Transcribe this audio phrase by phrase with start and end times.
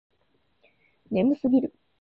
[1.11, 1.75] 眠すぎる